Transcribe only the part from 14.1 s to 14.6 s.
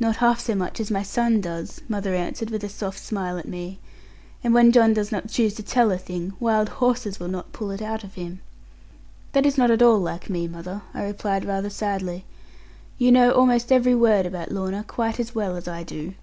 about